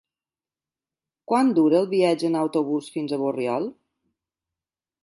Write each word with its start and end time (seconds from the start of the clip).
Quant 1.31 1.51
dura 1.59 1.77
el 1.81 1.91
viatge 1.93 2.27
en 2.31 2.39
autobús 2.41 2.91
fins 2.97 3.15
a 3.15 3.21
Borriol? 3.27 3.71